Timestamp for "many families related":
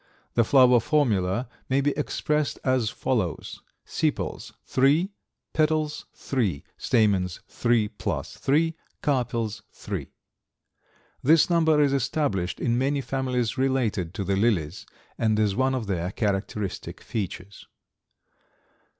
12.79-14.15